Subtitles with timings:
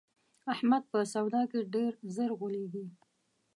[0.53, 2.85] احمد په سودا کې ډېر زر غولېږي.